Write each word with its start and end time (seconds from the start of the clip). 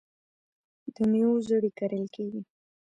د 0.93 0.97
میوو 1.11 1.35
زړې 1.47 1.69
کرل 1.77 2.05
کیږي. 2.15 2.41